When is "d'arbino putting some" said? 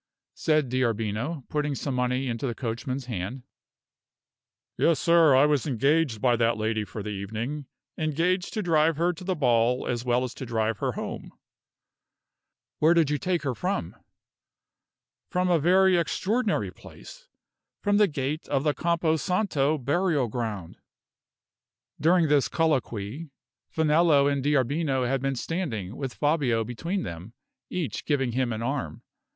0.67-1.93